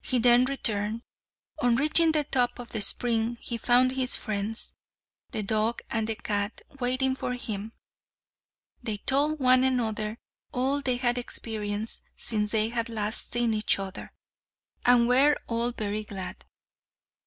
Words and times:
He 0.00 0.18
then 0.18 0.46
returned. 0.46 1.02
On 1.60 1.76
reaching 1.76 2.12
the 2.12 2.24
top 2.24 2.58
of 2.58 2.70
the 2.70 2.80
spring 2.80 3.36
he 3.42 3.58
found 3.58 3.92
his 3.92 4.16
friends, 4.16 4.72
the 5.32 5.42
dog 5.42 5.82
and 5.90 6.06
the 6.06 6.14
cat, 6.14 6.62
waiting 6.80 7.14
for 7.14 7.34
him. 7.34 7.74
They 8.82 8.96
told 8.96 9.40
one 9.40 9.62
another 9.62 10.16
all 10.52 10.80
they 10.80 10.96
had 10.96 11.18
experienced 11.18 12.00
since 12.16 12.52
they 12.52 12.70
had 12.70 12.88
last 12.88 13.30
seen 13.30 13.52
each 13.52 13.78
other, 13.78 14.14
and 14.86 15.06
were 15.06 15.36
all 15.48 15.70
very 15.70 16.04
glad. 16.04 16.46